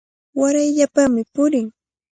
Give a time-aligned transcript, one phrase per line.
[0.39, 1.67] Warayllapami purin.